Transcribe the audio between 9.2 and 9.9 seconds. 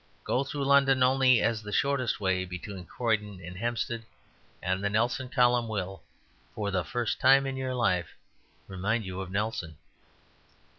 of Nelson.